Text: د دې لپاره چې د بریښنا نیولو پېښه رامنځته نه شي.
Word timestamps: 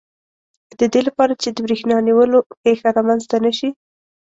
د 0.79 0.81
دې 0.93 1.01
لپاره 1.07 1.33
چې 1.41 1.49
د 1.51 1.57
بریښنا 1.65 1.97
نیولو 2.07 2.39
پېښه 2.63 2.87
رامنځته 2.97 3.37
نه 3.45 3.51
شي. 3.57 3.69